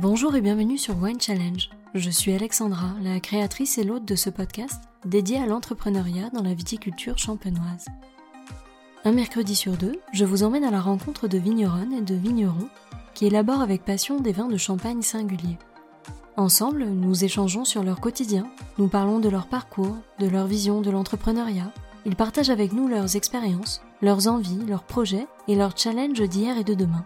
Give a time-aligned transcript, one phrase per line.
[0.00, 1.70] Bonjour et bienvenue sur Wine Challenge.
[1.92, 6.54] Je suis Alexandra, la créatrice et l'hôte de ce podcast dédié à l'entrepreneuriat dans la
[6.54, 7.86] viticulture champenoise.
[9.04, 12.68] Un mercredi sur deux, je vous emmène à la rencontre de vigneronnes et de vignerons
[13.12, 15.58] qui élaborent avec passion des vins de champagne singuliers.
[16.36, 18.46] Ensemble, nous échangeons sur leur quotidien,
[18.78, 21.72] nous parlons de leur parcours, de leur vision de l'entrepreneuriat.
[22.06, 26.62] Ils partagent avec nous leurs expériences, leurs envies, leurs projets et leurs challenges d'hier et
[26.62, 27.04] de demain.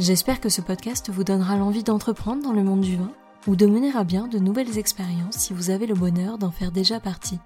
[0.00, 3.12] J'espère que ce podcast vous donnera l'envie d'entreprendre dans le monde du vin
[3.46, 6.72] ou de mener à bien de nouvelles expériences si vous avez le bonheur d'en faire
[6.72, 7.38] déjà partie.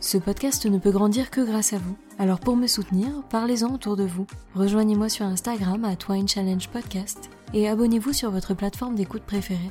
[0.00, 1.96] Ce podcast ne peut grandir que grâce à vous.
[2.18, 4.26] Alors pour me soutenir, parlez-en autour de vous.
[4.56, 6.26] Rejoignez-moi sur Instagram à Twine
[6.72, 9.70] Podcast et abonnez-vous sur votre plateforme d'écoute préférée.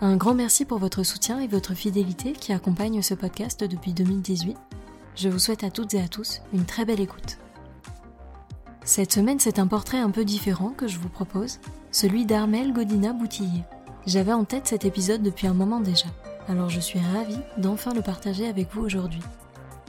[0.00, 4.56] Un grand merci pour votre soutien et votre fidélité qui accompagne ce podcast depuis 2018.
[5.16, 7.36] Je vous souhaite à toutes et à tous une très belle écoute.
[8.88, 11.60] Cette semaine, c'est un portrait un peu différent que je vous propose,
[11.92, 13.62] celui d'Armel Godina Boutillier.
[14.06, 16.06] J'avais en tête cet épisode depuis un moment déjà,
[16.48, 19.20] alors je suis ravie d'enfin le partager avec vous aujourd'hui.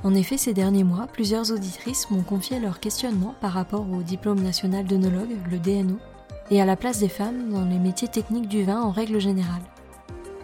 [0.04, 4.42] En effet, ces derniers mois, plusieurs auditrices m'ont confié leurs questionnements par rapport au diplôme
[4.42, 5.98] national d'œnologue, le DNO,
[6.52, 9.64] et à la place des femmes dans les métiers techniques du vin en règle générale.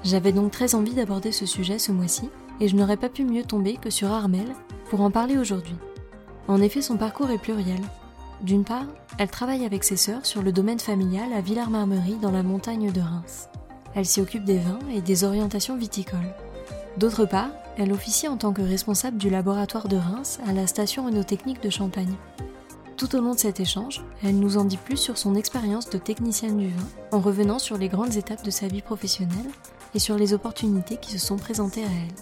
[0.05, 2.29] J'avais donc très envie d'aborder ce sujet ce mois-ci,
[2.61, 4.47] et je n'aurais pas pu mieux tomber que sur Armel
[4.89, 5.75] pour en parler aujourd'hui.
[6.47, 7.81] En effet, son parcours est pluriel,
[8.41, 8.85] d'une part,
[9.17, 13.01] elle travaille avec ses sœurs sur le domaine familial à Villars-Marmerie dans la montagne de
[13.01, 13.49] Reims.
[13.95, 16.33] Elle s'y occupe des vins et des orientations viticoles.
[16.97, 21.07] D'autre part, elle officie en tant que responsable du laboratoire de Reims à la station
[21.07, 22.15] œnotechnique de Champagne.
[22.97, 25.97] Tout au long de cet échange, elle nous en dit plus sur son expérience de
[25.97, 29.49] technicienne du vin, en revenant sur les grandes étapes de sa vie professionnelle
[29.93, 32.15] et sur les opportunités qui se sont présentées à elle.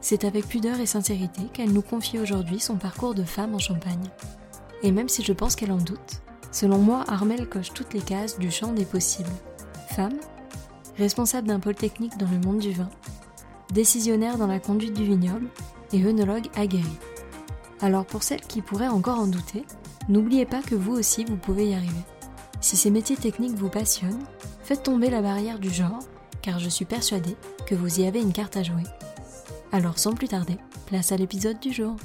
[0.00, 4.10] C'est avec pudeur et sincérité qu'elle nous confie aujourd'hui son parcours de femme en Champagne.
[4.82, 8.38] Et même si je pense qu'elle en doute, selon moi, Armel coche toutes les cases
[8.38, 9.30] du champ des possibles.
[9.94, 10.18] Femme,
[10.98, 12.90] responsable d'un pôle technique dans le monde du vin,
[13.72, 15.48] décisionnaire dans la conduite du vignoble
[15.92, 16.84] et œnologue aguerri.
[17.80, 19.64] Alors pour celles qui pourraient encore en douter,
[20.08, 22.04] n'oubliez pas que vous aussi vous pouvez y arriver.
[22.60, 24.24] Si ces métiers techniques vous passionnent,
[24.62, 26.00] faites tomber la barrière du genre,
[26.42, 28.84] car je suis persuadée que vous y avez une carte à jouer.
[29.72, 30.56] Alors sans plus tarder,
[30.86, 31.96] place à l'épisode du jour.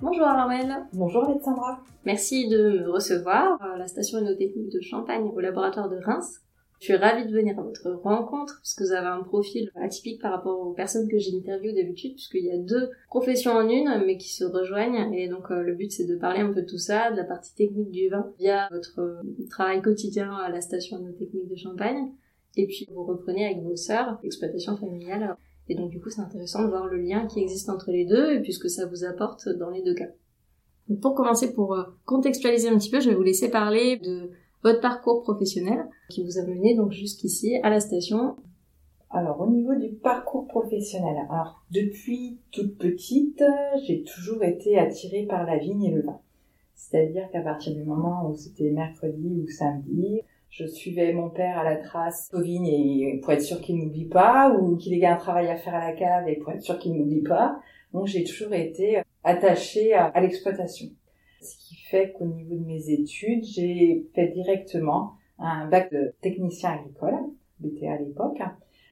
[0.00, 0.86] Bonjour Armel.
[0.92, 1.80] Bonjour Alexandra.
[2.04, 6.38] Merci de me recevoir à la station œnotechnique de Champagne au laboratoire de Reims.
[6.78, 10.30] Je suis ravie de venir à votre rencontre puisque vous avez un profil atypique par
[10.30, 14.16] rapport aux personnes que j'ai interviewées d'habitude puisqu'il y a deux professions en une mais
[14.18, 16.78] qui se rejoignent et donc euh, le but c'est de parler un peu de tout
[16.78, 20.98] ça, de la partie technique du vin via votre euh, travail quotidien à la station
[20.98, 22.12] œnotechnique de Champagne
[22.56, 25.36] et puis vous reprenez avec vos sœurs l'exploitation familiale
[25.68, 28.32] et donc du coup c'est intéressant de voir le lien qui existe entre les deux
[28.32, 30.08] et puisque ça vous apporte dans les deux cas.
[30.88, 34.30] Donc, pour commencer, pour euh, contextualiser un petit peu, je vais vous laisser parler de
[34.62, 38.36] votre parcours professionnel qui vous a mené donc jusqu'ici à la station.
[39.10, 43.42] Alors au niveau du parcours professionnel, alors depuis toute petite,
[43.86, 46.20] j'ai toujours été attirée par la vigne et le vin.
[46.74, 50.20] C'est-à-dire qu'à partir du moment où c'était mercredi ou samedi,
[50.50, 54.08] je suivais mon père à la trace aux vignes et pour être sûr qu'il n'oublie
[54.08, 56.78] pas, ou qu'il ait un travail à faire à la cave et pour être sûr
[56.78, 57.60] qu'il n'oublie pas.
[57.92, 60.88] Donc j'ai toujours été attachée à, l'exploitation.
[61.40, 66.72] Ce qui fait qu'au niveau de mes études, j'ai fait directement un bac de technicien
[66.72, 67.14] agricole,
[67.60, 68.40] BTA à l'époque,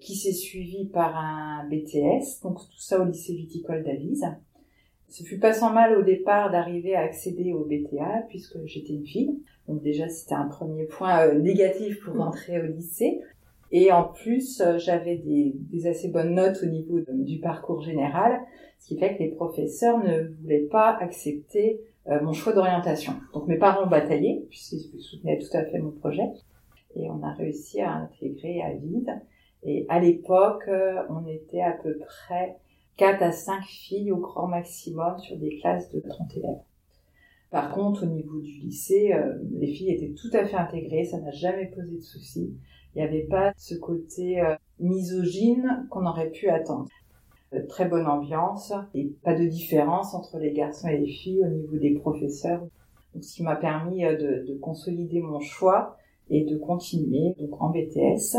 [0.00, 4.24] qui s'est suivi par un BTS, donc tout ça au lycée viticole d'Avise.
[5.08, 9.06] Ce fut pas sans mal au départ d'arriver à accéder au BTA puisque j'étais une
[9.06, 9.40] fille.
[9.68, 13.20] Donc déjà c'était un premier point euh, négatif pour rentrer au lycée.
[13.72, 18.40] Et en plus euh, j'avais des, des, assez bonnes notes au niveau du parcours général,
[18.78, 23.14] ce qui fait que les professeurs ne voulaient pas accepter euh, mon choix d'orientation.
[23.34, 26.28] Donc mes parents ont bataillé puisqu'ils soutenaient tout à fait mon projet.
[26.94, 29.10] Et on a réussi à intégrer à vide.
[29.62, 30.70] Et à l'époque,
[31.10, 32.56] on était à peu près
[32.96, 36.65] 4 à 5 filles au grand maximum sur des classes de 30 élèves.
[37.50, 41.20] Par contre, au niveau du lycée, euh, les filles étaient tout à fait intégrées, ça
[41.20, 42.54] n'a jamais posé de soucis.
[42.94, 46.88] Il n'y avait pas ce côté euh, misogyne qu'on aurait pu attendre.
[47.54, 51.48] Euh, très bonne ambiance et pas de différence entre les garçons et les filles au
[51.48, 52.60] niveau des professeurs.
[53.14, 55.96] Donc, ce qui m'a permis de, de, consolider mon choix
[56.28, 58.36] et de continuer en BTS.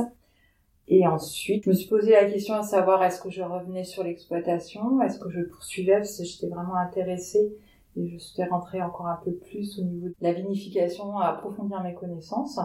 [0.89, 4.03] Et ensuite, je me suis posé la question à savoir est-ce que je revenais sur
[4.03, 5.95] l'exploitation, est-ce que je poursuivais?
[5.95, 7.56] Parce que j'étais vraiment intéressée
[7.97, 11.81] et je souhaitais rentrer encore un peu plus au niveau de la vinification, à approfondir
[11.81, 12.59] mes connaissances.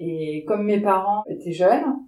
[0.00, 2.00] Et comme mes parents étaient jeunes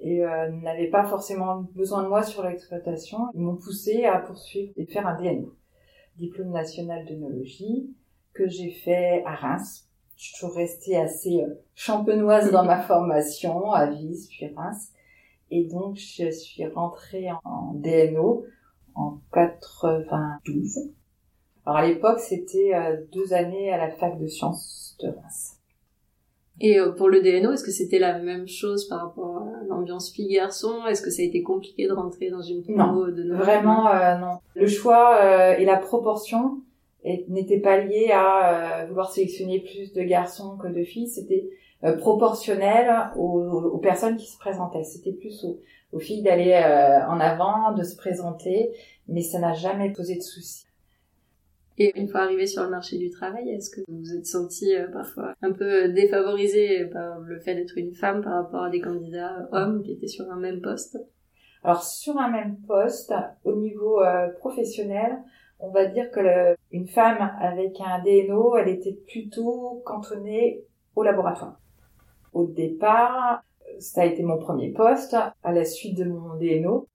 [0.00, 4.72] et euh, n'avaient pas forcément besoin de moi sur l'exploitation, ils m'ont poussé à poursuivre
[4.76, 5.54] et faire un DNO,
[6.16, 7.90] diplôme national d'œnologie,
[8.32, 11.44] que j'ai fait à Reims Je suis toujours restée assez
[11.74, 14.92] champenoise dans ma formation à Vise puis Reims.
[15.50, 18.44] Et donc, je suis rentrée en DNO
[18.94, 20.92] en 92.
[21.64, 22.72] Alors à l'époque, c'était
[23.12, 25.58] deux années à la fac de sciences de Reims.
[26.60, 30.12] Et euh, pour le DNO, est-ce que c'était la même chose par rapport à l'ambiance
[30.12, 33.42] fille-garçon Est-ce que ça a été compliqué de rentrer dans une promo de Noël?
[33.42, 34.38] Vraiment, euh, non.
[34.54, 36.60] Le choix euh, et la proportion
[37.28, 41.08] n'étaient pas liés à vouloir sélectionner plus de garçons que de filles.
[41.08, 41.50] C'était
[41.98, 44.84] proportionnel aux, personnes qui se présentaient.
[44.84, 45.58] C'était plus aux,
[45.90, 46.54] aux filles d'aller
[47.08, 48.70] en avant, de se présenter,
[49.08, 50.64] mais ça n'a jamais posé de soucis.
[51.78, 54.74] Et une fois arrivé sur le marché du travail, est-ce que vous vous êtes senti
[54.74, 58.80] euh, parfois un peu défavorisé par le fait d'être une femme par rapport à des
[58.80, 60.98] candidats hommes qui étaient sur un même poste?
[61.64, 63.14] Alors sur un même poste,
[63.44, 65.18] au niveau euh, professionnel,
[65.60, 70.64] on va dire que une femme avec un DNO, elle était plutôt cantonnée
[70.96, 71.60] au laboratoire.
[72.32, 73.44] Au départ,
[73.78, 75.14] ça a été mon premier poste.
[75.42, 76.88] À la suite de mon DNO,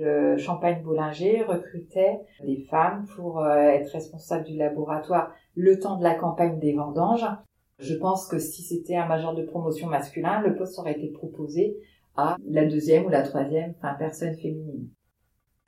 [0.00, 6.14] le Champagne-Bollinger recrutait des femmes pour euh, être responsables du laboratoire le temps de la
[6.14, 7.26] campagne des vendanges.
[7.78, 11.76] Je pense que si c'était un major de promotion masculin, le poste aurait été proposé
[12.16, 14.88] à la deuxième ou la troisième enfin, personne féminine.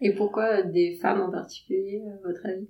[0.00, 2.68] Et pourquoi des femmes en particulier, à votre avis?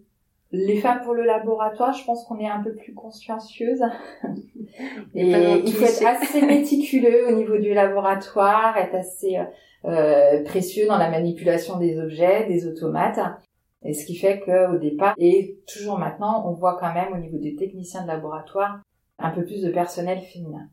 [0.50, 3.82] Les femmes pour le laboratoire, je pense qu'on est un peu plus consciencieuses.
[5.14, 5.30] Et
[5.64, 9.44] il faut être assez méticuleux au niveau du laboratoire, être assez euh,
[10.44, 13.18] précieux dans la manipulation des objets, des automates.
[13.84, 17.38] Et ce qui fait qu'au départ, et toujours maintenant, on voit quand même au niveau
[17.38, 18.80] des techniciens de laboratoire
[19.18, 20.68] un peu plus de personnel féminin.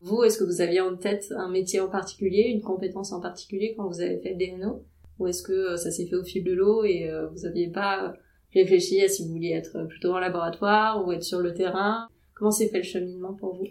[0.00, 3.74] Vous, est-ce que vous aviez en tête un métier en particulier, une compétence en particulier
[3.76, 4.84] quand vous avez fait le DNO
[5.18, 7.68] Ou est-ce que euh, ça s'est fait au fil de l'eau et euh, vous n'aviez
[7.68, 8.14] pas
[8.54, 12.06] réfléchi à si vous vouliez être plutôt en laboratoire ou être sur le terrain?
[12.34, 13.66] Comment s'est fait le cheminement pour vous?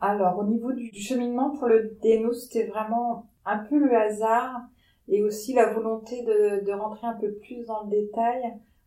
[0.00, 4.60] Alors, au niveau du cheminement pour le DNO, c'était vraiment un peu le hasard
[5.08, 8.42] et aussi la volonté de, rentrer un peu plus dans le détail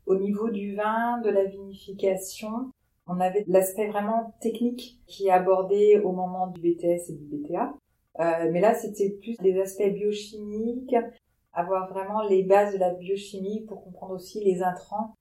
[0.05, 2.71] au niveau du vin, de la vinification.
[3.07, 7.73] On avait l'aspect vraiment technique qui est abordé au moment du BTS et du BTA.
[8.19, 10.95] Euh, mais là, c'était plus des aspects biochimiques,
[11.53, 15.15] avoir vraiment les bases de la biochimie pour comprendre aussi les intrants.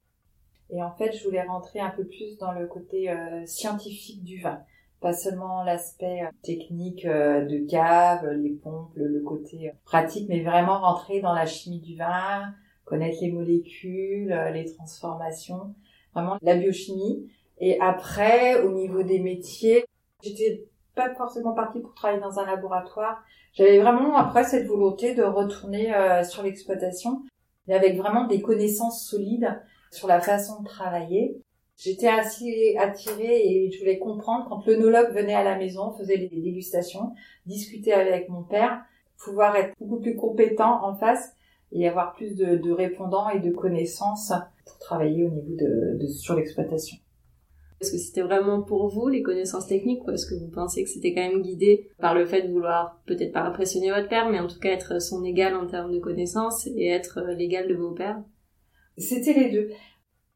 [0.71, 4.41] Et en fait, je voulais rentrer un peu plus dans le côté euh, scientifique du
[4.41, 4.61] vin
[5.01, 10.43] pas seulement l'aspect euh, technique euh, de cave, les pompes, le côté euh, pratique, mais
[10.43, 12.53] vraiment rentrer dans la chimie du vin,
[12.85, 15.75] connaître les molécules, les transformations,
[16.15, 17.31] vraiment la biochimie.
[17.59, 19.85] Et après, au niveau des métiers,
[20.23, 20.65] j'étais
[20.95, 23.23] pas forcément partie pour travailler dans un laboratoire.
[23.53, 25.93] J'avais vraiment après cette volonté de retourner
[26.25, 27.23] sur l'exploitation,
[27.67, 29.61] mais avec vraiment des connaissances solides
[29.91, 31.43] sur la façon de travailler.
[31.79, 36.29] J'étais assez attirée et je voulais comprendre quand l'œnologue venait à la maison, faisait des
[36.29, 37.13] dégustations,
[37.47, 38.83] discuter avec mon père,
[39.17, 41.33] pouvoir être beaucoup plus compétent en face
[41.71, 44.33] et avoir plus de, répondants et de connaissances
[44.67, 46.97] pour travailler au niveau de, sur l'exploitation.
[47.81, 50.91] Est-ce que c'était vraiment pour vous les connaissances techniques ou est-ce que vous pensez que
[50.91, 54.41] c'était quand même guidé par le fait de vouloir peut-être pas impressionner votre père mais
[54.41, 57.93] en tout cas être son égal en termes de connaissances et être l'égal de vos
[57.93, 58.21] pères?
[58.97, 59.71] C'était les deux.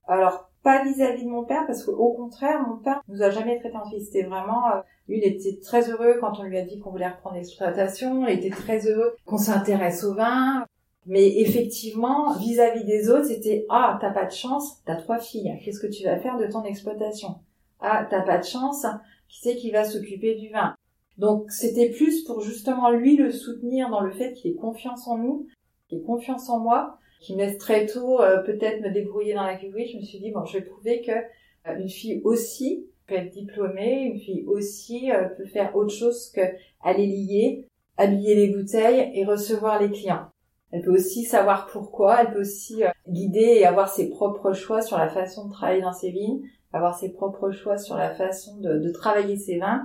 [0.07, 3.77] Alors pas vis-à-vis de mon père parce qu'au contraire mon père nous a jamais traité
[3.77, 4.07] en fils.
[4.07, 7.09] C'était vraiment euh, lui il était très heureux quand on lui a dit qu'on voulait
[7.09, 8.27] reprendre l'exploitation.
[8.27, 10.65] Il était très heureux qu'on s'intéresse au vin
[11.05, 15.59] mais effectivement vis-à-vis des autres c'était ah t'as pas de chance t'as trois filles.
[15.65, 17.37] Qu'est-ce que tu vas faire de ton exploitation
[17.81, 18.87] ah t'as pas de chance
[19.29, 20.77] qui c'est qui va s'occuper du vin?
[21.19, 25.19] Donc c'était plus pour justement lui le soutenir dans le fait qu'il ait confiance en
[25.19, 25.47] nous
[25.89, 29.45] qu'il ait confiance en moi qui me laisse très tôt euh, peut-être me débrouiller dans
[29.45, 32.87] la cuverie, je me suis dit bon, je vais prouver que euh, une fille aussi
[33.07, 36.41] peut être diplômée, une fille aussi euh, peut faire autre chose que
[36.83, 40.27] aller lier, habiller les bouteilles et recevoir les clients.
[40.73, 44.97] Elle peut aussi savoir pourquoi, elle peut aussi guider et avoir ses propres choix sur
[44.97, 48.91] la façon de travailler dans ses vignes, avoir ses propres choix sur la façon de
[48.91, 49.85] travailler ses vins,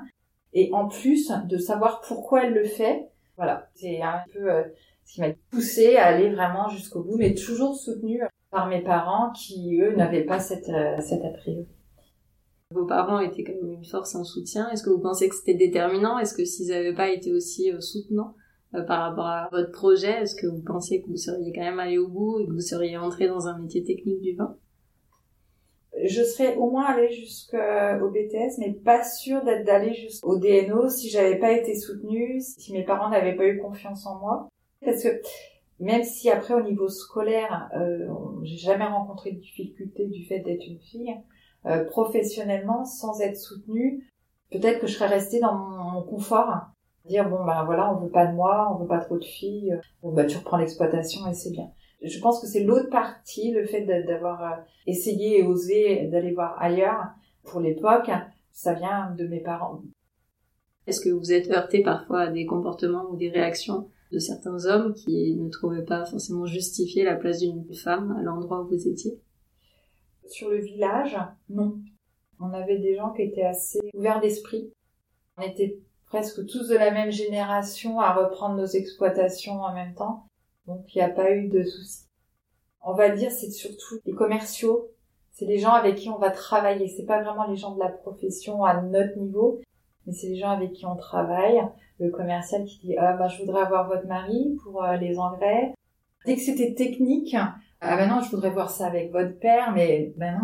[0.53, 3.09] et en plus de savoir pourquoi elle le fait.
[3.35, 4.49] Voilà, c'est un peu
[5.07, 8.21] ce qui m'a poussé à aller vraiment jusqu'au bout, mais toujours soutenu
[8.51, 11.65] par mes parents qui, eux, n'avaient pas cette, euh, cette a priori.
[12.71, 14.69] Vos parents étaient quand même une force, un soutien.
[14.69, 16.19] Est-ce que vous pensez que c'était déterminant?
[16.19, 18.35] Est-ce que s'ils n'avaient pas été aussi euh, soutenants
[18.75, 21.79] euh, par rapport à votre projet, est-ce que vous pensiez que vous seriez quand même
[21.79, 24.57] allé au bout et que vous seriez entré dans un métier technique du vin?
[26.03, 31.09] Je serais au moins allée jusqu'au BTS, mais pas sûre d'être d'aller jusqu'au DNO si
[31.09, 34.49] j'avais pas été soutenue, si mes parents n'avaient pas eu confiance en moi.
[34.83, 35.21] Parce que
[35.79, 38.07] même si après au niveau scolaire, euh,
[38.43, 41.15] j'ai jamais rencontré de difficulté du fait d'être une fille,
[41.65, 44.11] euh, professionnellement sans être soutenue,
[44.51, 46.67] peut-être que je serais restée dans mon, confort.
[47.05, 49.79] Dire bon ben voilà, on veut pas de moi, on veut pas trop de filles.
[50.01, 51.69] Bon bah tu reprends l'exploitation et c'est bien.
[52.01, 54.55] Je pense que c'est l'autre partie, le fait d'avoir euh,
[54.87, 57.05] essayé et osé d'aller voir ailleurs
[57.43, 58.11] pour l'époque,
[58.51, 59.81] ça vient de mes parents.
[60.85, 64.93] Est-ce que vous êtes heurté parfois à des comportements ou des réactions de certains hommes
[64.93, 69.19] qui ne trouvaient pas forcément justifier la place d'une femme à l'endroit où vous étiez
[70.27, 71.17] Sur le village,
[71.49, 71.79] non.
[72.39, 74.71] On avait des gens qui étaient assez ouverts d'esprit.
[75.37, 80.25] On était presque tous de la même génération à reprendre nos exploitations en même temps.
[80.67, 82.05] Donc il n'y a pas eu de soucis.
[82.81, 84.89] On va dire c'est surtout les commerciaux,
[85.31, 86.87] c'est les gens avec qui on va travailler.
[86.87, 89.61] C'est pas vraiment les gens de la profession à notre niveau,
[90.07, 91.61] mais c'est les gens avec qui on travaille.
[91.99, 95.73] Le commercial qui dit ah bah je voudrais avoir votre mari pour euh, les engrais.
[96.25, 97.35] Dès que c'était technique,
[97.81, 100.41] ah ben je voudrais voir ça avec votre père, mais ben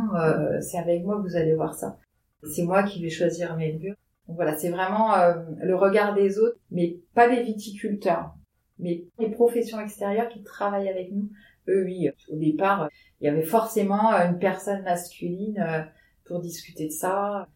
[0.61, 1.97] c'est avec moi que vous allez voir ça.
[2.43, 3.95] C'est moi qui vais choisir mes lieux.
[4.27, 8.33] Donc voilà c'est vraiment euh, le regard des autres, mais pas des viticulteurs,
[8.79, 11.29] mais les professions extérieures qui travaillent avec nous.
[11.67, 12.89] Eux oui, au départ
[13.19, 15.87] il y avait forcément une personne masculine
[16.25, 17.47] pour discuter de ça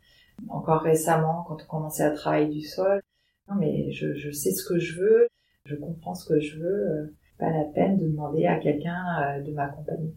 [0.50, 3.02] encore récemment quand on commençait à travailler du sol.
[3.50, 5.28] Non, mais je, je sais ce que je veux,
[5.66, 9.42] je comprends ce que je veux, euh, pas la peine de demander à quelqu'un euh,
[9.42, 10.14] de m'accompagner.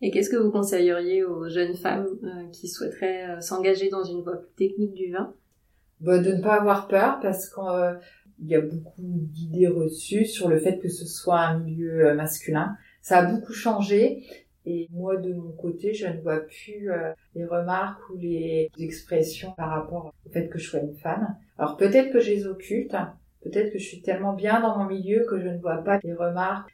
[0.00, 4.36] Et qu'est-ce que vous conseilleriez aux jeunes femmes euh, qui souhaiteraient s'engager dans une voie
[4.36, 5.32] plus technique du vin?
[6.00, 10.58] Bah, De ne pas avoir peur parce qu'il y a beaucoup d'idées reçues sur le
[10.58, 12.76] fait que ce soit un milieu masculin.
[13.00, 14.24] Ça a beaucoup changé
[14.64, 19.52] et moi, de mon côté, je ne vois plus euh, les remarques ou les expressions
[19.52, 21.36] par rapport au fait que je sois une femme.
[21.58, 22.94] Alors peut-être que je les occulte,
[23.42, 26.14] peut-être que je suis tellement bien dans mon milieu que je ne vois pas les
[26.14, 26.70] remarques.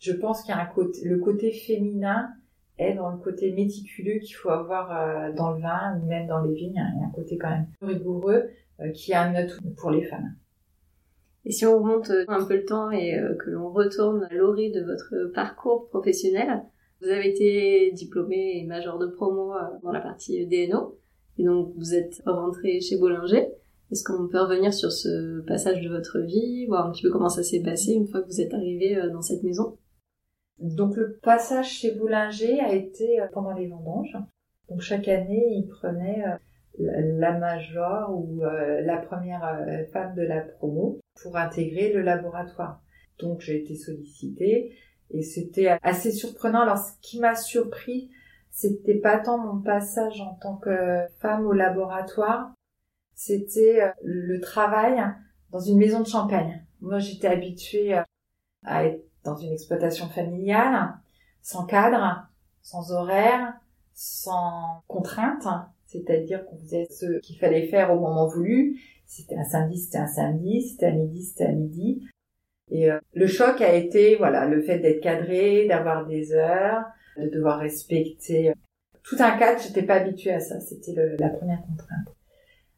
[0.00, 2.28] Je pense qu'il y a un côté, le côté féminin
[2.76, 6.42] est dans le côté méticuleux qu'il faut avoir euh, dans le vin ou même dans
[6.42, 6.84] les vignes.
[6.94, 8.50] Il y a un côté quand même rigoureux
[8.80, 10.34] euh, qui est un atout pour les femmes.
[11.46, 14.82] Et si on remonte un peu le temps et que l'on retourne à l'orée de
[14.82, 16.62] votre parcours professionnel,
[17.04, 20.98] vous avez été diplômé et major de promo euh, dans la partie DNO.
[21.38, 23.48] Et donc, vous êtes rentré chez Bollinger.
[23.90, 27.28] Est-ce qu'on peut revenir sur ce passage de votre vie, voir un petit peu comment
[27.28, 29.76] ça s'est passé une fois que vous êtes arrivé euh, dans cette maison?
[30.58, 34.16] Donc, le passage chez Bollinger a été euh, pendant les vendanges.
[34.70, 36.24] Donc, chaque année, il prenait
[36.78, 42.80] la major ou la première femme de la promo pour intégrer le laboratoire.
[43.18, 44.72] Donc, j'ai été sollicitée
[45.14, 46.62] et c'était assez surprenant.
[46.62, 48.10] Alors, ce qui m'a surpris,
[48.50, 52.52] c'était pas tant mon passage en tant que femme au laboratoire,
[53.14, 55.04] c'était euh, le travail
[55.50, 56.64] dans une maison de champagne.
[56.80, 58.02] Moi, j'étais habituée euh,
[58.64, 60.94] à être dans une exploitation familiale,
[61.42, 62.26] sans cadre,
[62.60, 63.54] sans horaire,
[63.94, 65.46] sans contrainte,
[65.86, 68.80] c'est-à-dire qu'on faisait ce qu'il fallait faire au moment voulu.
[69.06, 72.04] C'était un samedi, c'était un samedi, c'était à midi, c'était à midi.
[72.70, 76.84] Et euh, le choc a été, voilà, le fait d'être cadré, d'avoir des heures,
[77.18, 78.54] de devoir respecter euh,
[79.02, 79.60] tout un cadre.
[79.62, 80.60] J'étais pas habituée à ça.
[80.60, 82.14] C'était la première contrainte.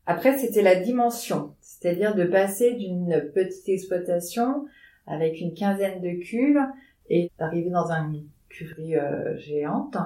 [0.06, 4.66] Après, c'était la dimension, c'est-à-dire de passer d'une petite exploitation
[5.06, 6.62] avec une quinzaine de cuves
[7.10, 9.96] et d'arriver dans une cuverie euh, géante.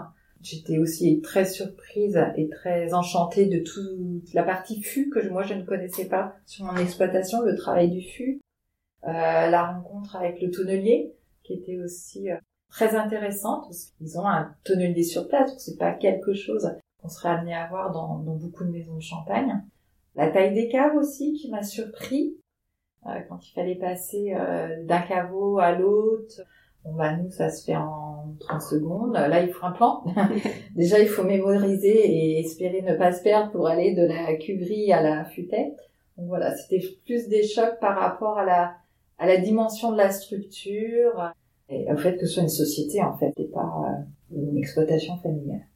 [0.42, 5.52] J'étais aussi très surprise et très enchantée de toute la partie fût que moi je
[5.52, 8.40] ne connaissais pas sur mon exploitation, le travail du fût.
[9.04, 12.36] Euh, la rencontre avec le tonnelier, qui était aussi euh,
[12.68, 17.30] très intéressante, parce qu'ils ont un tonnelier sur place, c'est pas quelque chose qu'on serait
[17.30, 19.62] amené à voir dans, dans, beaucoup de maisons de champagne.
[20.16, 22.36] La taille des caves aussi, qui m'a surpris,
[23.06, 24.34] euh, quand il fallait passer
[24.84, 26.42] d'un caveau à l'autre.
[26.84, 29.12] Bon bah nous ça se fait en 30 secondes.
[29.12, 30.02] Là il faut un plan.
[30.74, 34.90] Déjà il faut mémoriser et espérer ne pas se perdre pour aller de la cuverie
[34.92, 35.74] à la futaie.
[36.16, 38.74] Donc voilà, c'était plus des chocs par rapport à la
[39.20, 41.32] à la dimension de la structure
[41.68, 45.16] et au fait que ce soit une société en fait et pas euh, une exploitation
[45.18, 45.66] familiale.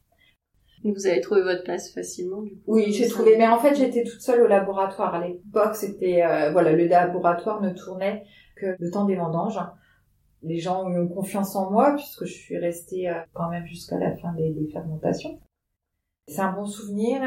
[0.82, 2.62] Vous avez trouvé votre place facilement du coup?
[2.74, 3.38] Oui, j'ai trouvé.
[3.38, 5.14] Mais en fait, j'étais toute seule au laboratoire.
[5.14, 8.24] À l'époque, c'était euh, voilà, le laboratoire ne tournait
[8.56, 9.58] que le temps des vendanges.
[10.42, 13.98] Les gens ont eu confiance en moi puisque je suis restée euh, quand même jusqu'à
[13.98, 15.40] la fin des, des fermentations.
[16.26, 17.20] C'est un bon souvenir.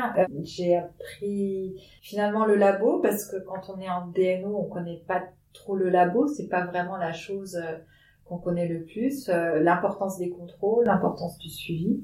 [0.43, 5.23] j'ai appris finalement le labo parce que quand on est en DNO, on connaît pas
[5.53, 7.77] trop le labo, c'est pas vraiment la chose euh,
[8.25, 9.29] qu'on connaît le plus.
[9.29, 12.03] Euh, l'importance des contrôles, l'importance du suivi.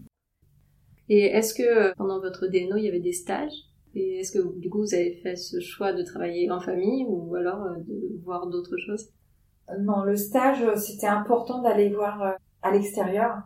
[1.09, 3.53] Et est-ce que euh, pendant votre DNO, il y avait des stages?
[3.95, 7.35] Et est-ce que du coup, vous avez fait ce choix de travailler en famille ou
[7.35, 9.09] alors de voir d'autres choses?
[9.79, 13.43] Non, le stage, c'était important d'aller voir à l'extérieur.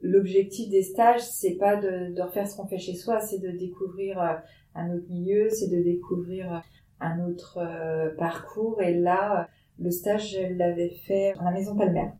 [0.00, 3.50] L'objectif des stages, c'est pas de, de refaire ce qu'on fait chez soi, c'est de
[3.50, 4.18] découvrir
[4.74, 6.62] un autre milieu, c'est de découvrir
[7.04, 7.60] un autre
[8.16, 8.80] parcours.
[8.82, 12.10] Et là, le stage, je l'avais fait à la Maison Palmer.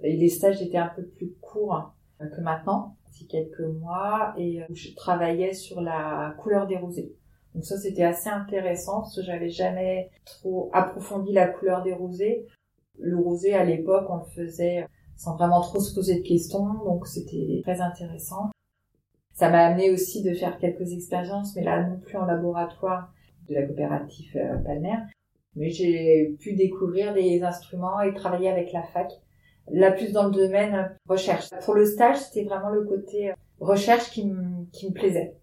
[0.00, 5.52] Les stages étaient un peu plus courts que maintenant, c'est quelques mois, et je travaillais
[5.52, 7.14] sur la couleur des rosés.
[7.54, 12.46] Donc ça, c'était assez intéressant parce que j'avais jamais trop approfondi la couleur des rosés.
[12.98, 17.06] Le rosé, à l'époque, on le faisait sans vraiment trop se poser de questions, donc
[17.06, 18.50] c'était très intéressant.
[19.32, 23.12] Ça m'a amené aussi de faire quelques expériences, mais là non plus en laboratoire
[23.48, 24.98] de la coopérative euh, Palmer.
[25.56, 29.10] Mais j'ai pu découvrir des instruments et travailler avec la fac.
[29.70, 31.48] Là, plus dans le domaine recherche.
[31.64, 35.36] Pour le stage, c'était vraiment le côté euh, recherche qui me plaisait.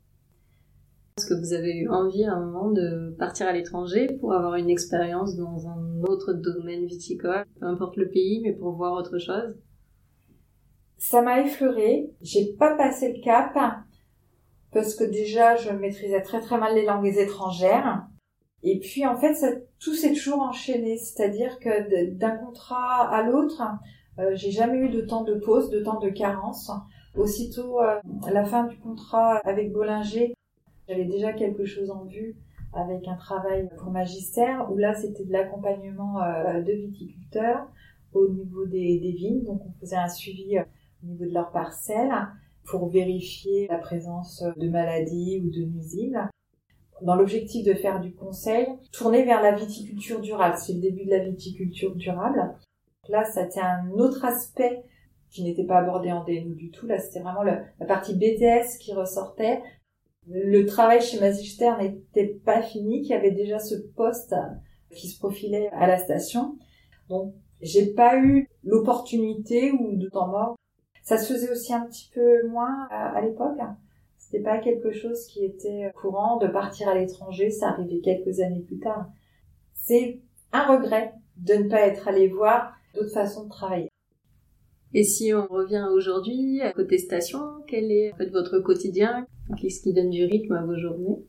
[1.17, 4.55] Est-ce que vous avez eu envie à un moment de partir à l'étranger pour avoir
[4.55, 9.19] une expérience dans un autre domaine viticole, peu importe le pays, mais pour voir autre
[9.19, 9.55] chose?
[10.97, 12.09] Ça m'a effleuré.
[12.21, 13.55] J'ai pas passé le cap
[14.71, 18.07] parce que déjà je maîtrisais très très mal les langues étrangères.
[18.63, 19.47] Et puis en fait, ça,
[19.79, 23.61] tout s'est toujours enchaîné, c'est-à-dire que d'un contrat à l'autre,
[24.19, 26.71] euh, j'ai jamais eu de temps de pause, de temps de carence.
[27.15, 27.99] Aussitôt euh,
[28.31, 30.33] la fin du contrat avec Bollinger,
[30.87, 32.35] j'avais déjà quelque chose en vue
[32.73, 37.67] avec un travail pour magistère où là c'était de l'accompagnement euh, de viticulteurs
[38.13, 39.43] au niveau des, vignes.
[39.43, 42.13] Donc on faisait un suivi au niveau de leurs parcelles
[42.71, 46.27] pour vérifier la présence de maladies ou de nuisibles.
[47.03, 50.55] Dans l'objectif de faire du conseil, tourner vers la viticulture durable.
[50.57, 52.55] C'est le début de la viticulture durable.
[53.09, 54.83] Là, c'était un autre aspect
[55.29, 56.87] qui n'était pas abordé en DNO du tout.
[56.87, 59.61] Là, c'était vraiment la partie BTS qui ressortait
[60.27, 64.35] le travail chez Magister n'était pas fini, qu'il y avait déjà ce poste
[64.95, 66.57] qui se profilait à la station.
[67.09, 70.55] Donc, j'ai pas eu l'opportunité ou de temps mort.
[71.01, 73.59] Ça se faisait aussi un petit peu moins à, l'époque.
[74.17, 77.49] C'était pas quelque chose qui était courant de partir à l'étranger.
[77.49, 79.07] Ça arrivait quelques années plus tard.
[79.73, 80.19] C'est
[80.53, 83.89] un regret de ne pas être allé voir d'autres façons de travailler.
[84.93, 89.25] Et si on revient aujourd'hui, à côté station, quel est votre quotidien?
[89.57, 91.25] Qu'est-ce qui donne du rythme à vos journées?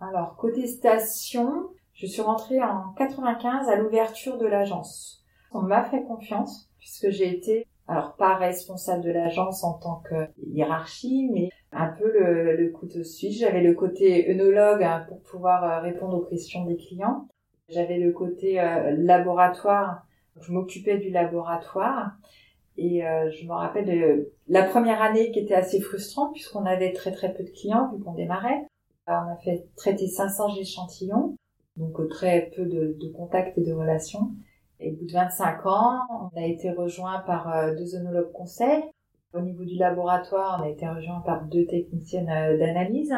[0.00, 5.24] Alors, côté station, je suis rentrée en 95 à l'ouverture de l'agence.
[5.52, 10.28] On m'a fait confiance puisque j'ai été, alors pas responsable de l'agence en tant que
[10.46, 13.40] hiérarchie, mais un peu le, le couteau suisse.
[13.40, 17.26] J'avais le côté œnologue hein, pour pouvoir euh, répondre aux questions des clients.
[17.68, 20.06] J'avais le côté euh, laboratoire.
[20.40, 22.12] Je m'occupais du laboratoire
[22.76, 26.92] et euh, je me rappelle de la première année qui était assez frustrante puisqu'on avait
[26.92, 28.66] très très peu de clients vu qu'on démarrait.
[29.08, 31.36] on a fait traiter 500 échantillons,
[31.76, 34.30] donc très peu de, contacts et de relations.
[34.80, 38.82] Et au bout de 25 ans, on a été rejoint par euh, deux œnologues conseils.
[39.34, 43.14] Au niveau du laboratoire, on a été rejoint par deux techniciennes d'analyse.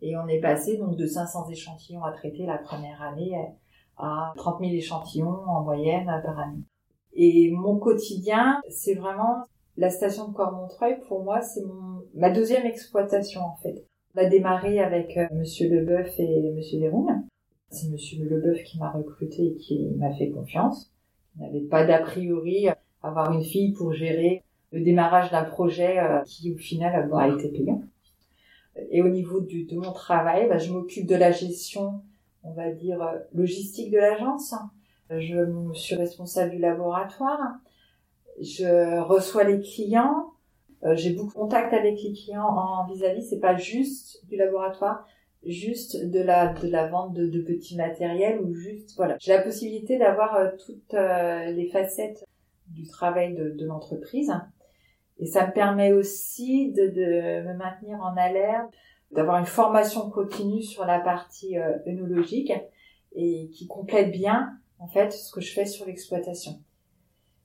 [0.00, 3.36] Et on est passé donc de 500 échantillons à traiter la première année
[3.98, 6.62] à 30 000 échantillons en moyenne par année.
[7.14, 9.44] Et mon quotidien, c'est vraiment
[9.76, 10.98] la station de Cormontreuil.
[11.08, 11.62] Pour moi, c'est
[12.14, 13.86] ma deuxième exploitation en fait.
[14.14, 17.08] On a démarré avec euh, Monsieur Leboeuf et Monsieur Leroux.
[17.70, 20.91] C'est Monsieur Leboeuf qui m'a recruté et qui m'a fait confiance.
[21.38, 22.68] N'avait pas d'a priori
[23.02, 27.48] avoir une fille pour gérer le démarrage d'un projet euh, qui au final a été
[27.48, 27.82] payant.
[28.90, 32.02] Et au niveau du, de mon travail, bah, je m'occupe de la gestion,
[32.42, 34.54] on va dire, euh, logistique de l'agence.
[35.10, 37.58] Je suis responsable du laboratoire,
[38.40, 40.32] je reçois les clients,
[40.84, 45.06] euh, j'ai beaucoup de contact avec les clients en vis-à-vis, c'est pas juste du laboratoire,
[45.44, 49.16] juste de la de la vente de, de petits matériels ou juste voilà.
[49.18, 52.24] J'ai la possibilité d'avoir euh, toutes euh, les facettes
[52.68, 54.32] du travail de, de l'entreprise
[55.18, 58.72] et ça me permet aussi de, de me maintenir en alerte,
[59.10, 62.52] d'avoir une formation continue sur la partie œnologique
[63.14, 66.60] et qui complète bien en fait, ce que je fais sur l'exploitation.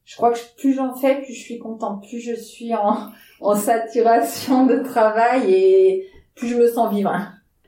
[0.05, 3.55] Je crois que plus j'en fais, plus je suis contente, plus je suis en, en
[3.55, 7.11] saturation de travail et plus je me sens vivre.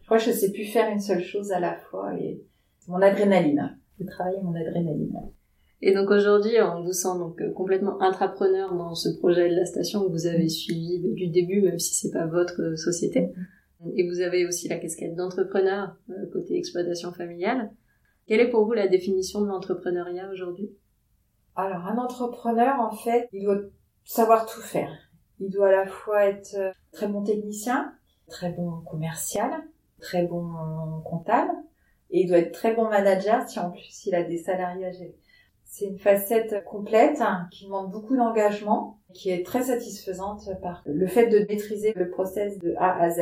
[0.10, 2.41] Je crois que je sais plus faire une seule chose à la fois et
[2.80, 3.78] c'est mon adrénaline.
[4.00, 5.13] Le travail est mon adrénaline.
[5.84, 9.67] Et donc aujourd'hui, on vous sent donc euh, complètement intrapreneur dans ce projet de la
[9.67, 13.19] station que vous avez suivi du début, même si c'est pas votre euh, société.
[13.22, 13.93] Mm-hmm.
[13.98, 17.69] Et vous avez aussi la casquette d'entrepreneur euh, côté exploitation familiale.
[18.26, 20.72] Quelle est pour vous la définition de l'entrepreneuriat aujourd'hui?
[21.56, 23.62] Alors, un entrepreneur, en fait, il doit
[24.06, 24.89] savoir tout faire.
[25.39, 26.58] Il doit à la fois être
[26.93, 27.93] très bon technicien,
[28.28, 29.52] très bon commercial,
[30.00, 30.52] très bon
[31.06, 31.52] comptable,
[32.12, 34.92] et il doit être très bon manager si en plus il a des salariés à.
[35.72, 41.06] C'est une facette complète hein, qui demande beaucoup d'engagement, qui est très satisfaisante par le
[41.06, 43.20] fait de maîtriser le process de A à Z,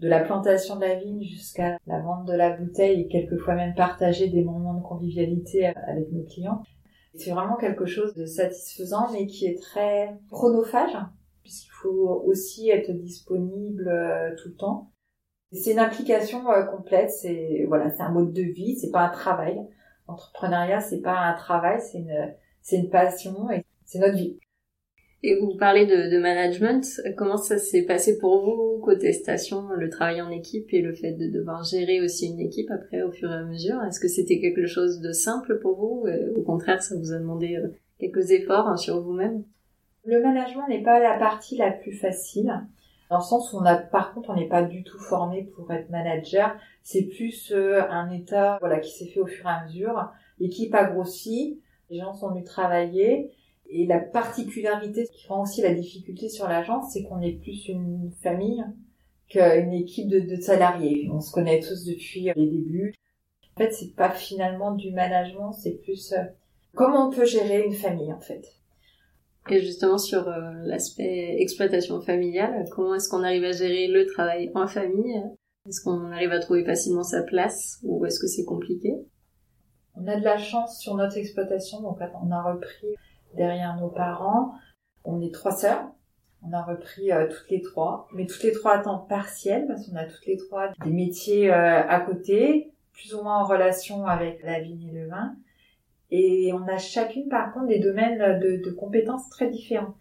[0.00, 3.74] de la plantation de la vigne jusqu'à la vente de la bouteille et quelquefois même
[3.74, 6.62] partager des moments de convivialité avec nos clients.
[7.14, 10.96] C'est vraiment quelque chose de satisfaisant mais qui est très chronophage
[11.42, 14.92] puisqu'il faut aussi être disponible euh, tout le temps.
[15.52, 19.08] C'est une application euh, complète, c'est voilà, c'est un mode de vie, c'est pas un
[19.08, 19.58] travail.
[20.08, 24.38] L'entrepreneuriat, c'est pas un travail, c'est une c'est une passion et c'est notre vie.
[25.22, 26.82] Et vous parlez de, de management,
[27.16, 31.12] comment ça s'est passé pour vous côté station, le travail en équipe et le fait
[31.12, 33.82] de devoir gérer aussi une équipe après au fur et à mesure?
[33.84, 37.56] Est-ce que c'était quelque chose de simple pour vous Au contraire, ça vous a demandé
[37.56, 39.44] euh, quelques efforts hein, sur vous-même?
[40.04, 42.50] Le management n'est pas la partie la plus facile,
[43.10, 45.70] dans le sens où on a, par contre, on n'est pas du tout formé pour
[45.72, 46.56] être manager.
[46.82, 50.10] C'est plus euh, un état, voilà, qui s'est fait au fur et à mesure.
[50.38, 53.32] L'équipe a grossi, les gens sont venus travailler
[53.68, 58.10] et la particularité qui rend aussi la difficulté sur l'agence, c'est qu'on est plus une
[58.22, 58.64] famille
[59.28, 61.08] qu'une équipe de, salariés.
[61.12, 62.94] On se connaît tous depuis les débuts.
[63.56, 66.22] En fait, c'est pas finalement du management, c'est plus euh,
[66.74, 68.44] comment on peut gérer une famille en fait.
[69.50, 74.52] Et justement sur euh, l'aspect exploitation familiale, comment est-ce qu'on arrive à gérer le travail
[74.54, 75.20] en famille?
[75.68, 78.94] Est-ce qu'on arrive à trouver facilement sa place ou est-ce que c'est compliqué?
[79.96, 82.94] On a de la chance sur notre exploitation, donc on a repris
[83.36, 84.52] derrière nos parents.
[85.02, 85.90] On est trois sœurs.
[86.42, 89.86] On a repris euh, toutes les trois, mais toutes les trois à temps partiel parce
[89.86, 94.06] qu'on a toutes les trois des métiers euh, à côté, plus ou moins en relation
[94.06, 95.34] avec la vigne et le vin.
[96.10, 99.96] Et on a chacune par contre des domaines de, compétences très différents.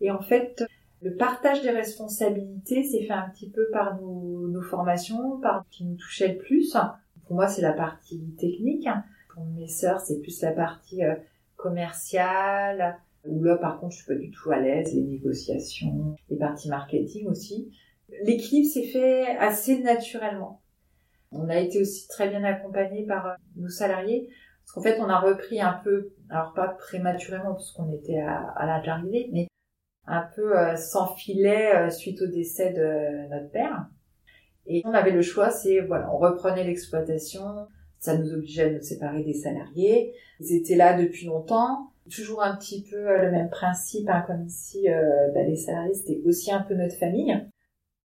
[0.00, 0.64] Et en fait,
[1.00, 5.84] le partage des responsabilités s'est fait un petit peu par nos, formations, par ce qui
[5.84, 6.76] nous touchait le plus.
[7.26, 8.88] Pour moi, c'est la partie technique.
[9.32, 11.14] Pour mes sœurs, c'est plus la partie euh,
[11.56, 16.36] commercial, où là par contre je suis pas du tout à l'aise, les négociations, les
[16.36, 17.70] parties marketing aussi.
[18.22, 20.62] L'équilibre s'est fait assez naturellement.
[21.32, 24.28] On a été aussi très bien accompagnés par euh, nos salariés,
[24.64, 28.52] parce qu'en fait on a repris un peu, alors pas prématurément parce qu'on était à,
[28.56, 29.46] à l'âge d'arrivée, mais
[30.06, 33.86] un peu euh, sans filet euh, suite au décès de notre père.
[34.66, 37.66] Et on avait le choix, c'est voilà, on reprenait l'exploitation,
[37.98, 40.14] ça nous obligeait à nous séparer des salariés.
[40.40, 41.90] Ils étaient là depuis longtemps.
[42.14, 44.46] Toujours un petit peu euh, le même principe, hein, comme
[44.86, 47.34] euh, bah, les salariés, c'était aussi un peu notre famille.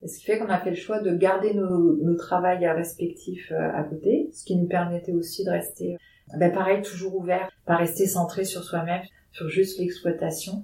[0.05, 3.83] Ce qui fait qu'on a fait le choix de garder nos, nos travails respectifs à
[3.83, 5.97] côté, ce qui nous permettait aussi de rester,
[6.37, 10.63] bah, pareil, toujours ouvert, pas rester centré sur soi-même, sur juste l'exploitation.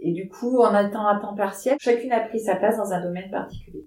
[0.00, 3.02] Et du coup, en étant à temps partiel, chacune a pris sa place dans un
[3.02, 3.86] domaine particulier.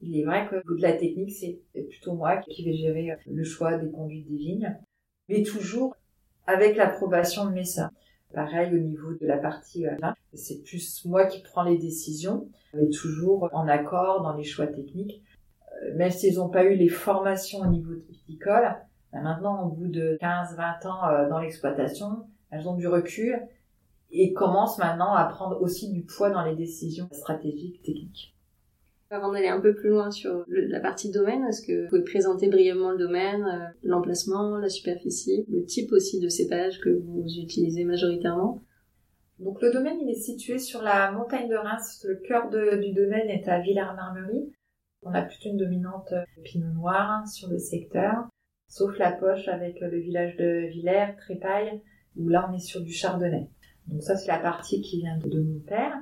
[0.00, 3.44] Il est vrai que bout de la technique, c'est plutôt moi qui vais gérer le
[3.44, 4.78] choix des conduites des vignes,
[5.28, 5.96] mais toujours
[6.46, 7.90] avec l'approbation de mes sœurs.
[8.32, 12.48] Pareil au niveau de la partie euh, là, c'est plus moi qui prends les décisions,
[12.74, 15.22] mais toujours en accord dans les choix techniques.
[15.82, 18.76] Euh, même s'ils n'ont pas eu les formations au niveau viticole,
[19.12, 23.40] ben maintenant au bout de 15-20 ans euh, dans l'exploitation, elles ont du recul
[24.10, 28.34] et commencent maintenant à prendre aussi du poids dans les décisions stratégiques techniques.
[29.10, 32.48] Avant d'aller un peu plus loin sur la partie domaine, est-ce que vous pouvez présenter
[32.48, 37.84] brièvement le domaine, euh, l'emplacement, la superficie, le type aussi de cépage que vous utilisez
[37.84, 38.60] majoritairement?
[39.38, 42.04] Donc le domaine, il est situé sur la montagne de Reims.
[42.06, 44.52] Le cœur du domaine est à Villars-Marmerie.
[45.02, 46.12] On a plutôt une dominante
[46.44, 48.28] pinot noir sur le secteur,
[48.68, 51.82] sauf la poche avec le village de Villers, Trépaille,
[52.16, 53.48] où là on est sur du chardonnay.
[53.86, 55.94] Donc ça c'est la partie qui vient de mon père.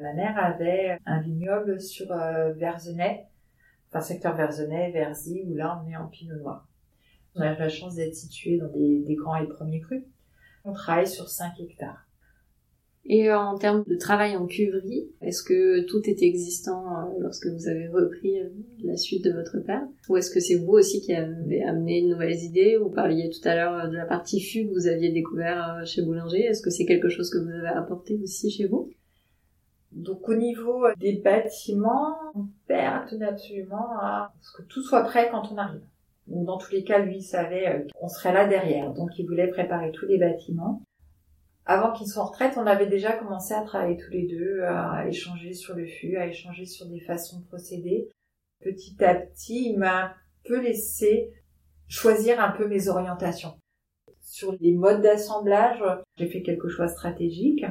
[0.00, 3.26] Ma mère avait un vignoble sur euh, Verzenay,
[3.88, 6.68] enfin secteur Verzenay, Verzy, où là on est en pinot noir.
[7.34, 10.02] On a la chance d'être situé dans des, grands et premiers crus.
[10.64, 12.05] On travaille sur 5 hectares.
[13.08, 17.46] Et euh, en termes de travail en cuverie, est-ce que tout était existant euh, lorsque
[17.46, 18.36] vous avez repris
[18.82, 19.86] la suite de votre père?
[20.08, 22.76] Ou est-ce que c'est vous aussi qui avez amené de nouvelles idées?
[22.76, 26.44] Vous parliez tout à l'heure de la partie fût que vous aviez découvert chez Boulanger.
[26.46, 28.90] Est-ce que c'est quelque chose que vous avez apporté aussi chez vous?
[29.96, 35.28] Donc au niveau des bâtiments, mon père tenait absolument à ce que tout soit prêt
[35.30, 35.80] quand on arrive.
[36.26, 39.26] Donc dans tous les cas, lui il savait euh, qu'on serait là derrière, donc il
[39.26, 40.82] voulait préparer tous les bâtiments.
[41.68, 45.06] Avant qu'il soit en retraite, on avait déjà commencé à travailler tous les deux, à
[45.08, 48.08] échanger sur le fût, à échanger sur des façons de procéder.
[48.62, 51.32] Petit à petit, il m'a un peu laissé
[51.88, 53.58] choisir un peu mes orientations.
[54.20, 55.82] Sur les modes d'assemblage,
[56.16, 57.64] j'ai fait quelque chose stratégique.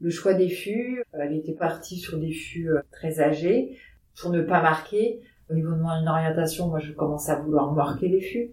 [0.00, 3.78] Le choix des fûts, euh, elle était partie sur des fûts euh, très âgés
[4.20, 5.20] pour ne pas marquer.
[5.50, 8.52] Au niveau de mon orientation, moi je commence à vouloir marquer les fûts.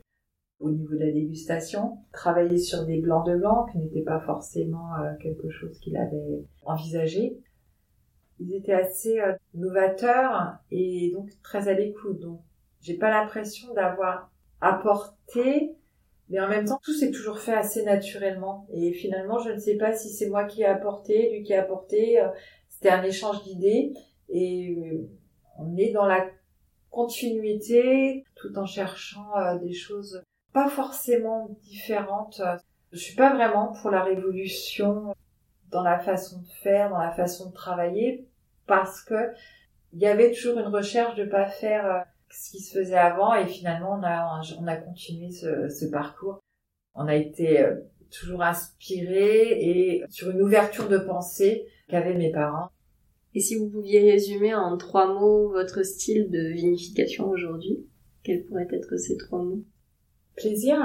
[0.59, 4.95] Au niveau de la dégustation, travailler sur des blancs de blanc qui n'était pas forcément
[4.95, 7.37] euh, quelque chose qu'il avait envisagé.
[8.39, 12.19] Ils étaient assez euh, novateurs et donc très à l'écoute.
[12.19, 12.41] Donc,
[12.81, 15.75] j'ai pas l'impression d'avoir apporté,
[16.29, 18.65] mais en même temps, tout s'est toujours fait assez naturellement.
[18.73, 21.61] Et finalement, je ne sais pas si c'est moi qui ai apporté, lui qui a
[21.61, 22.21] apporté.
[22.21, 22.29] Euh,
[22.69, 23.93] c'était un échange d'idées
[24.29, 25.07] et
[25.57, 26.27] on est dans la
[26.89, 30.21] continuité tout en cherchant des choses
[30.55, 32.41] pas forcément différente.
[32.93, 35.13] Je suis pas vraiment pour la révolution
[35.69, 38.25] dans la façon de faire, dans la façon de travailler,
[38.65, 39.31] parce que
[39.91, 43.33] il y avait toujours une recherche de pas faire euh, ce qui se faisait avant
[43.33, 46.39] et finalement on a, on a continué ce, ce parcours.
[46.93, 47.75] On a été euh,
[48.09, 52.69] toujours inspiré et sur une ouverture de pensée qu'avaient mes parents.
[53.33, 57.85] Et si vous pouviez résumer en trois mots votre style de vinification aujourd'hui,
[58.23, 59.65] quels pourraient être ces trois mots?
[60.35, 60.77] Plaisir,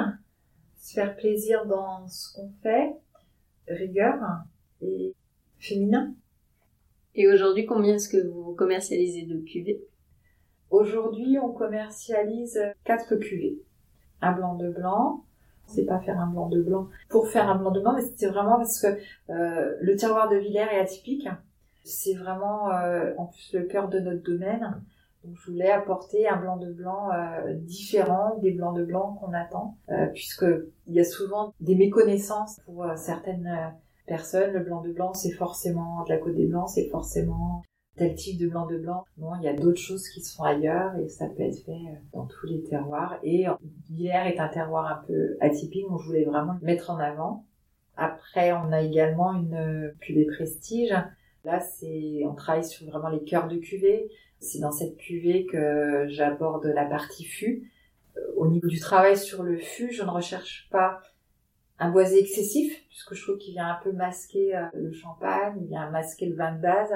[0.78, 2.94] se faire plaisir dans ce qu'on fait,
[3.68, 4.18] rigueur
[4.80, 5.14] et
[5.58, 6.14] féminin.
[7.14, 9.84] Et aujourd'hui, combien est-ce que vous commercialisez de cuvées?
[10.70, 13.60] Aujourd'hui, on commercialise quatre cuvées.
[14.22, 15.24] Un blanc de blanc,
[15.66, 18.28] c'est pas faire un blanc de blanc pour faire un blanc de blanc, mais c'est
[18.28, 18.98] vraiment parce que
[19.30, 21.28] euh, le terroir de Villers est atypique.
[21.84, 24.82] C'est vraiment euh, en plus le cœur de notre domaine.
[25.24, 29.34] Donc je voulais apporter un blanc de blanc euh, différent des blancs de blanc qu'on
[29.34, 30.46] attend, euh, puisque
[30.86, 33.68] il y a souvent des méconnaissances pour euh, certaines euh,
[34.06, 34.52] personnes.
[34.52, 37.62] Le blanc de blanc, c'est forcément de la côte des blancs, c'est forcément
[37.96, 39.04] tel type de blanc de blanc.
[39.18, 41.82] Non, il y a d'autres choses qui se font ailleurs et ça peut être fait
[42.14, 43.18] dans tous les terroirs.
[43.22, 43.46] Et
[43.90, 47.44] l'hiver est un terroir un peu atypique, donc je voulais vraiment le mettre en avant.
[47.96, 50.94] Après, on a également une cuvée prestige.
[51.44, 54.08] Là, c'est, on travaille sur vraiment les cœurs de cuvée.
[54.40, 57.70] C'est dans cette cuvée que j'aborde la partie fût.
[58.16, 61.02] Euh, au niveau du travail sur le fût, je ne recherche pas
[61.78, 65.68] un boisé excessif, puisque je trouve qu'il vient un peu masquer euh, le champagne, il
[65.68, 66.92] vient masquer le vin de base,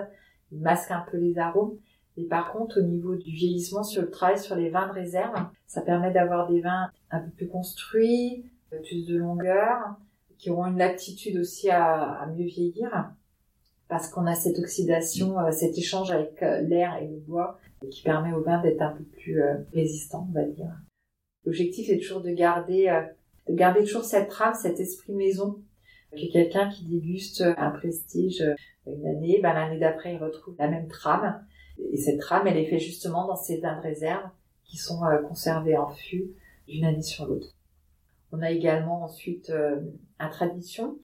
[0.52, 1.78] il masque un peu les arômes.
[2.16, 5.34] Et par contre, au niveau du vieillissement sur le travail sur les vins de réserve,
[5.66, 9.96] ça permet d'avoir des vins un peu plus construits, plus de longueur,
[10.38, 13.10] qui auront une aptitude aussi à mieux vieillir
[13.88, 17.58] parce qu'on a cette oxydation, euh, cet échange avec euh, l'air et le bois
[17.90, 20.72] qui permet au vin d'être un peu plus euh, résistant, on va dire.
[21.44, 22.86] L'objectif est toujours de garder,
[23.48, 25.62] de garder toujours cette trame, cet esprit maison,
[26.12, 28.42] que quelqu'un qui déguste un prestige
[28.86, 31.44] une année, ben, l'année d'après il retrouve la même trame.
[31.92, 34.26] Et cette trame, elle est faite justement dans ces vins de réserve
[34.64, 36.30] qui sont conservés en fût
[36.66, 37.54] d'une année sur l'autre.
[38.32, 39.52] On a également ensuite
[40.18, 40.98] un tradition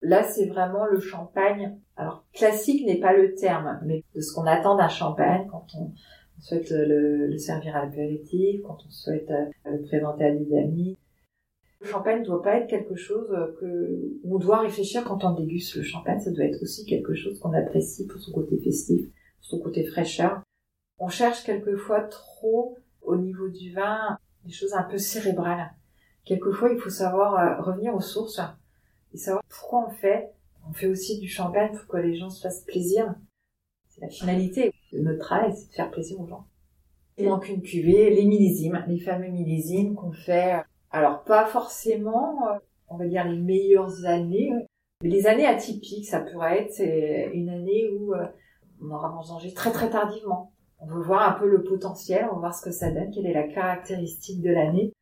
[0.00, 1.76] Là, c'est vraiment le champagne.
[1.96, 5.92] Alors, classique n'est pas le terme, mais de ce qu'on attend d'un champagne quand on,
[6.40, 10.96] souhaite le, servir à l'apéritif, quand on souhaite euh, le présenter à des amis.
[11.80, 13.28] Le champagne ne doit pas être quelque chose
[13.60, 16.20] que on doit réfléchir quand on déguste le champagne.
[16.20, 19.84] Ça doit être aussi quelque chose qu'on apprécie pour son côté festif, pour son côté
[19.84, 20.42] fraîcheur.
[20.98, 25.70] On cherche quelquefois trop au niveau du vin des choses un peu cérébrales.
[26.24, 28.40] Quelquefois, il faut savoir euh, revenir aux sources
[29.12, 30.30] et savoir pourquoi on fait.
[30.68, 33.14] On fait aussi du champagne pour que les gens se fassent plaisir.
[33.88, 36.46] C'est la finalité de notre travail, c'est de faire plaisir aux gens.
[37.16, 40.62] Et donc une cuvée, les millésimes, les fameux millésimes qu'on fait.
[40.90, 44.52] Alors pas forcément, euh, on va dire les meilleures années,
[45.02, 46.80] mais les années atypiques, ça pourrait être
[47.34, 48.26] une année où euh,
[48.82, 50.52] on aura mangé très très tardivement.
[50.80, 53.26] On veut voir un peu le potentiel, on veut voir ce que ça donne, quelle
[53.26, 54.92] est la caractéristique de l'année.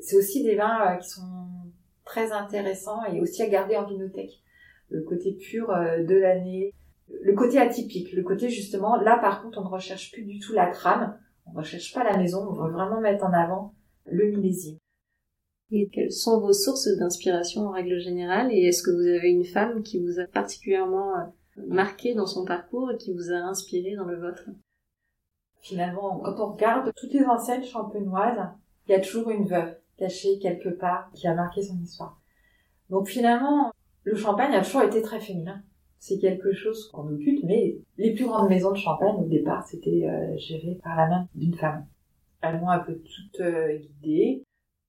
[0.00, 1.20] C'est aussi des vins euh, qui sont
[2.10, 4.42] très intéressant et aussi à garder en vinothèque.
[4.88, 6.74] Le côté pur euh, de l'année,
[7.22, 10.52] le côté atypique, le côté justement, là par contre on ne recherche plus du tout
[10.52, 13.74] la trame, on ne recherche pas la maison, on veut vraiment mettre en avant
[14.06, 14.78] le millésime.
[15.70, 18.48] Et quelles sont vos sources d'inspiration en règle générale?
[18.50, 22.44] Et est-ce que vous avez une femme qui vous a particulièrement euh, marqué dans son
[22.44, 24.50] parcours et qui vous a inspiré dans le vôtre?
[25.60, 28.48] Finalement, quand on regarde toutes les enseignes champenoises,
[28.88, 32.20] il y a toujours une veuve caché quelque part qui a marqué son histoire.
[32.88, 33.70] Donc finalement,
[34.02, 35.62] le champagne a toujours été très féminin.
[35.98, 40.08] C'est quelque chose qu'on occulte, mais les plus grandes maisons de champagne, au départ, c'était
[40.08, 41.86] euh, géré par la main d'une femme.
[42.40, 44.42] Elles m'ont un peu toutes euh, guidée.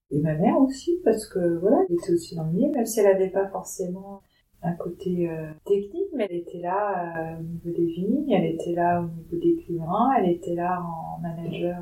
[0.09, 3.01] Et ma mère aussi, parce que voilà, elle était aussi dans le milieu, même si
[3.01, 4.21] elle n'avait pas forcément
[4.63, 9.01] un côté euh, technique, mais elle était là au niveau des vignes, elle était là
[9.01, 11.77] au niveau des clients, elle était là en manager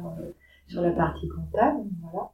[0.67, 2.31] sur la partie comptable, voilà.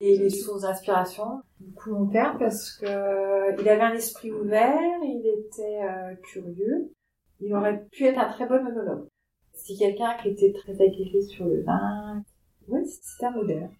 [0.00, 5.26] Et les sources d'inspiration, beaucoup mon père parce que il avait un esprit ouvert, il
[5.26, 6.92] était euh, curieux,
[7.40, 9.08] il aurait pu être un très bon monologue.
[9.54, 12.22] C'est quelqu'un qui était très aguerri sur le vin.
[12.68, 13.70] Oui, c'était un modèle.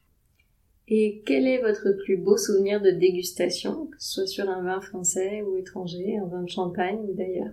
[0.88, 4.80] Et quel est votre plus beau souvenir de dégustation, que ce soit sur un vin
[4.80, 7.52] français ou étranger, un vin de champagne ou d'ailleurs?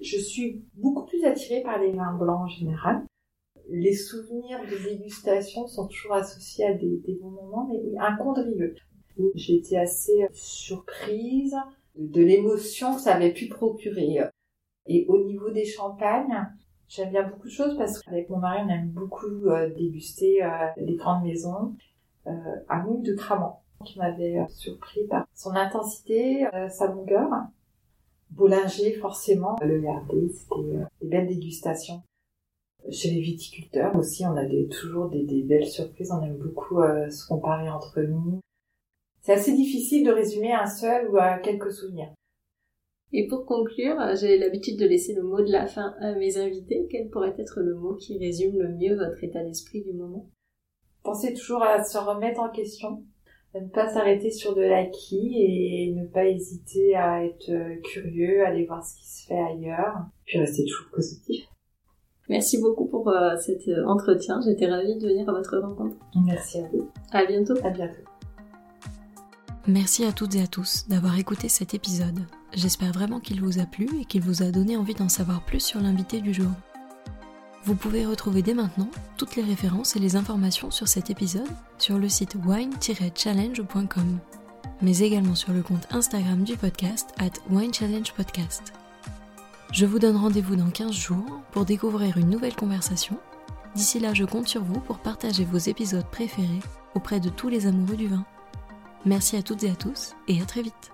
[0.00, 3.02] Je suis beaucoup plus attirée par les vins blancs en général.
[3.70, 8.74] Les souvenirs de dégustation sont toujours associés à des, bons moments, mais oui, un condrieux.
[9.34, 11.54] J'ai été assez surprise
[11.96, 14.20] de l'émotion que ça avait pu procurer.
[14.86, 16.48] Et au niveau des champagnes,
[16.88, 20.48] j'aime bien beaucoup de choses parce qu'avec mon mari, on aime beaucoup euh, déguster euh,
[20.78, 21.76] les grandes maisons.
[22.26, 22.30] Euh,
[22.70, 27.28] un mouille de Cramant qui m'avait surpris par son intensité, sa longueur.
[28.30, 32.02] Bollinger, forcément, le garder, c'était des belles dégustations.
[32.90, 36.10] Chez les viticulteurs aussi, on a toujours des, belles surprises.
[36.12, 38.40] On aime beaucoup se comparer entre nous.
[39.20, 42.12] C'est assez difficile de résumer un seul ou à quelques souvenirs.
[43.12, 46.86] Et pour conclure, j'ai l'habitude de laisser le mot de la fin à mes invités.
[46.90, 50.28] Quel pourrait être le mot qui résume le mieux votre état d'esprit du moment?
[51.02, 53.02] Pensez toujours à se remettre en question,
[53.54, 58.48] à ne pas s'arrêter sur de l'acquis et ne pas hésiter à être curieux, à
[58.48, 59.94] aller voir ce qui se fait ailleurs,
[60.26, 61.46] puis rester toujours positif.
[62.28, 64.40] Merci beaucoup pour euh, cet euh, entretien.
[64.44, 65.96] J'étais ravie de venir à votre rencontre.
[66.24, 66.90] Merci à vous.
[67.12, 67.54] À bientôt.
[67.64, 68.02] À bientôt.
[69.66, 72.20] Merci à toutes et à tous d'avoir écouté cet épisode.
[72.54, 75.60] J'espère vraiment qu'il vous a plu et qu'il vous a donné envie d'en savoir plus
[75.60, 76.50] sur l'invité du jour.
[77.64, 78.88] Vous pouvez retrouver dès maintenant
[79.18, 81.42] toutes les références et les informations sur cet épisode
[81.76, 84.18] sur le site wine-challenge.com,
[84.80, 88.72] mais également sur le compte Instagram du podcast at winechallengepodcast.
[89.70, 93.18] Je vous donne rendez-vous dans 15 jours pour découvrir une nouvelle conversation.
[93.74, 96.60] D'ici là, je compte sur vous pour partager vos épisodes préférés
[96.94, 98.24] auprès de tous les amoureux du vin.
[99.04, 100.92] Merci à toutes et à tous et à très vite.